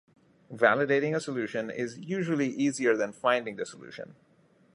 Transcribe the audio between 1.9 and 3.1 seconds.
usually easier